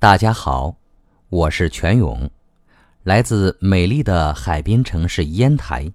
[0.00, 0.74] 大家好，
[1.28, 2.30] 我是全勇，
[3.02, 5.92] 来自美丽的海滨城市烟台。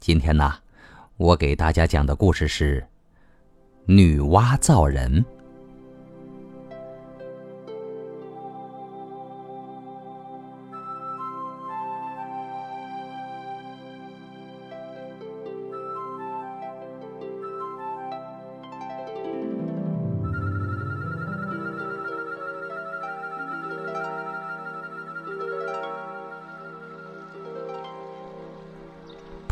[0.00, 0.52] 今天呢，
[1.16, 2.80] 我给大家讲的故事是
[3.86, 5.24] 《女娲造人》。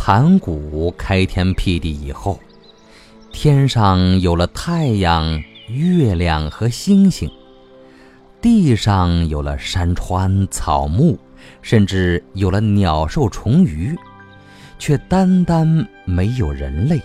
[0.07, 2.39] 盘古开天辟地以后，
[3.33, 7.27] 天上有了太阳、月亮和星星，
[8.39, 11.19] 地上有了山川、草木，
[11.63, 13.97] 甚至有了鸟兽虫鱼，
[14.79, 17.01] 却单单没有人类。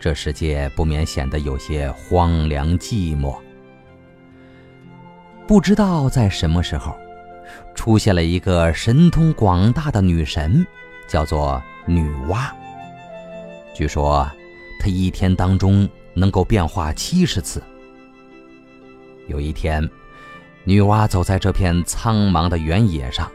[0.00, 3.36] 这世界不免显得有些荒凉寂寞。
[5.46, 6.96] 不知道在什么时候，
[7.74, 10.66] 出现了一个神通广大的女神，
[11.06, 11.62] 叫做。
[11.90, 12.52] 女娲，
[13.74, 14.24] 据说
[14.78, 17.60] 她一天当中能够变化七十次。
[19.26, 19.90] 有一天，
[20.62, 23.28] 女娲走在这片苍茫的原野上，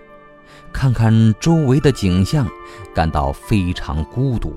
[0.72, 2.48] 看看周围的景象，
[2.94, 4.56] 感到非常孤独。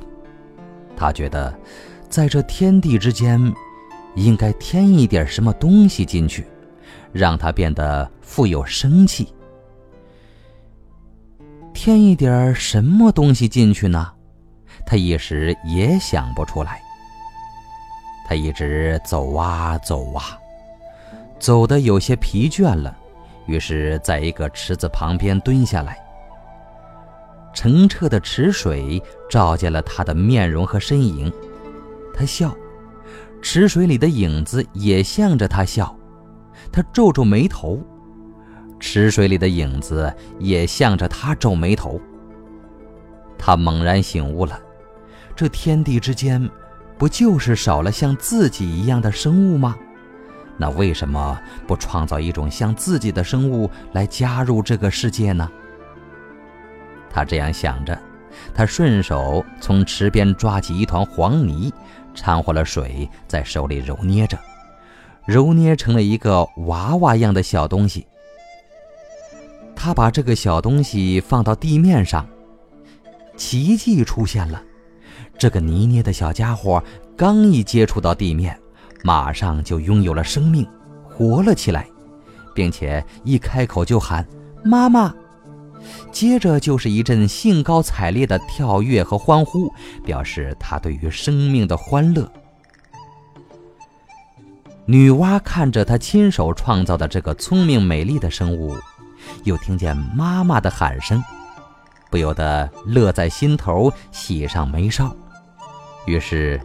[0.96, 1.52] 她觉得，
[2.08, 3.52] 在这天地之间，
[4.14, 6.46] 应该添一点什么东西进去，
[7.12, 9.26] 让它变得富有生气。
[11.88, 14.12] 添一点什么东西进去呢？
[14.84, 16.78] 他一时也想不出来。
[18.26, 20.38] 他一直走啊走啊，
[21.38, 22.94] 走得有些疲倦了，
[23.46, 25.96] 于是在一个池子旁边蹲下来。
[27.54, 31.32] 澄澈的池水照见了他的面容和身影，
[32.14, 32.54] 他笑，
[33.40, 35.96] 池水里的影子也向着他笑，
[36.70, 37.82] 他皱皱眉头。
[38.80, 42.00] 池水里的影子也向着他皱眉头。
[43.36, 44.60] 他猛然醒悟了：
[45.36, 46.48] 这天地之间，
[46.96, 49.76] 不就是少了像自己一样的生物吗？
[50.56, 55.48] 那为什么不创造一种像自己的生物来加入这个世界呢？
[57.08, 57.96] 他这样想着，
[58.52, 61.72] 他顺手从池边抓起一团黄泥，
[62.12, 64.36] 掺和了水，在手里揉捏着，
[65.26, 68.04] 揉捏成了一个娃娃样的小东西。
[69.80, 72.26] 他把这个小东西放到地面上，
[73.36, 74.60] 奇迹出现了。
[75.38, 76.82] 这个泥捏的小家伙
[77.16, 78.58] 刚一接触到地面，
[79.04, 80.66] 马上就拥有了生命，
[81.08, 81.86] 活了起来，
[82.52, 84.26] 并且一开口就喊
[84.64, 85.14] “妈妈”。
[86.10, 89.72] 接着就是一阵兴高采烈的跳跃和欢呼，
[90.04, 92.28] 表示他对于生命的欢乐。
[94.86, 98.76] 女娲看着她亲手创造的这个聪明美丽的生物。
[99.44, 101.22] 又听见妈妈的喊声，
[102.10, 105.14] 不由得乐在心头，喜上眉梢。
[106.06, 106.60] 于是，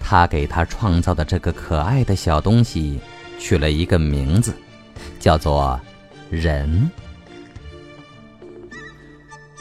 [0.00, 2.98] 他给他创造的这个可爱的小东西
[3.38, 4.54] 取了一个名字，
[5.18, 5.78] 叫做
[6.30, 6.90] “人”。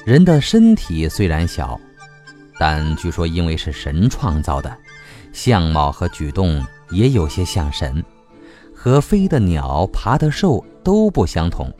[0.05, 1.79] 人的身体虽然小，
[2.57, 4.75] 但据说因为是神创造的，
[5.33, 8.03] 相貌和举动也有些像神，
[8.73, 11.71] 和飞的鸟、爬的兽都不相同。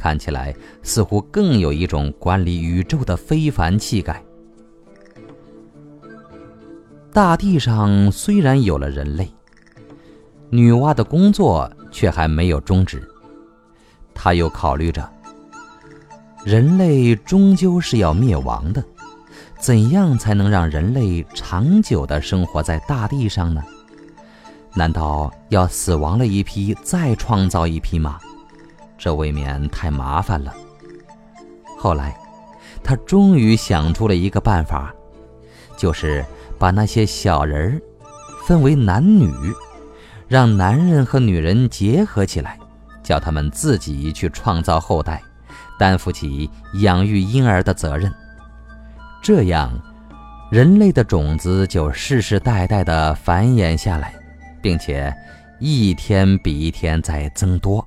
[0.00, 4.22] 看起来似乎更有一种管理宇宙的非凡气概。
[7.12, 9.30] 大地上虽然有了人类，
[10.48, 13.06] 女娲的工作却还没有终止。
[14.14, 15.06] 她又考虑着，
[16.46, 18.82] 人类终究是要灭亡的，
[19.58, 23.62] 怎样才能让人类长久的生活在大地上呢？
[24.74, 28.18] 难道要死亡了一批，再创造一批吗？
[29.00, 30.54] 这未免太麻烦了。
[31.78, 32.14] 后来，
[32.84, 34.94] 他终于想出了一个办法，
[35.74, 36.22] 就是
[36.58, 37.82] 把那些小人儿
[38.46, 39.32] 分为男女，
[40.28, 42.58] 让男人和女人结合起来，
[43.02, 45.22] 叫他们自己去创造后代，
[45.78, 48.12] 担负起养育婴儿的责任。
[49.22, 49.72] 这样，
[50.50, 54.14] 人类的种子就世世代代的繁衍下来，
[54.60, 55.10] 并且
[55.58, 57.86] 一天比一天在增多。